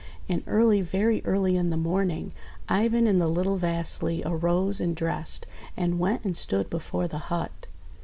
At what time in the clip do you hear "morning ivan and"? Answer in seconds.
1.77-3.21